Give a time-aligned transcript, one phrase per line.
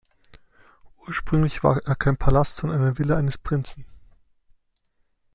[1.05, 3.85] Ursprünglich war er kein Palast, sondern eine Villa eines Prinzen.